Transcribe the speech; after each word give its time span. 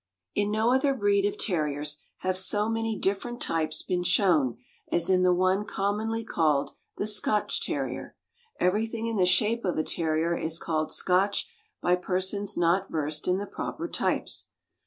ffiN 0.35 0.49
no 0.49 0.73
other 0.73 0.95
breed 0.95 1.27
of 1.27 1.37
Terriers 1.37 1.99
have 2.21 2.35
so 2.35 2.67
many 2.67 2.97
different 2.97 3.39
types 3.39 3.83
been 3.83 4.01
shown 4.01 4.57
as 4.91 5.11
in 5.11 5.21
the 5.21 5.31
one 5.31 5.63
commonly 5.63 6.23
called 6.25 6.71
the 6.97 7.03
(11 7.03 7.13
Scotch 7.13 7.61
Terrier. 7.63 8.15
Everything 8.59 9.05
in 9.05 9.17
the 9.17 9.27
shape 9.27 9.63
of 9.63 9.77
a 9.77 9.83
Terrier 9.83 10.35
is 10.35 10.57
called 10.57 10.91
Scotch 10.91 11.47
by 11.83 11.95
persons 11.95 12.57
not 12.57 12.89
versed 12.89 13.27
in 13.27 13.37
the 13.37 13.45
proper 13.45 13.87
types. 13.87 14.47